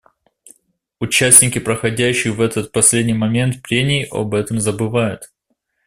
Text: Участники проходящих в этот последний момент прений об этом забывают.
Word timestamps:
Участники 0.99 1.59
проходящих 1.59 2.33
в 2.33 2.41
этот 2.41 2.71
последний 2.71 3.13
момент 3.13 3.61
прений 3.61 4.05
об 4.09 4.33
этом 4.33 4.59
забывают. 4.59 5.31